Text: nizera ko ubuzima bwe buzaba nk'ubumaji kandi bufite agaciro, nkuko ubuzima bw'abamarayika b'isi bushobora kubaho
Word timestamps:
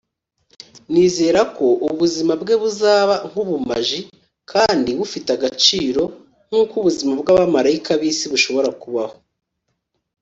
nizera 0.91 1.41
ko 1.55 1.67
ubuzima 1.89 2.33
bwe 2.41 2.55
buzaba 2.61 3.15
nk'ubumaji 3.29 3.99
kandi 4.51 4.89
bufite 4.99 5.29
agaciro, 5.37 6.03
nkuko 6.47 6.73
ubuzima 6.81 7.11
bw'abamarayika 7.21 7.91
b'isi 7.99 8.25
bushobora 8.33 8.69
kubaho 8.81 9.15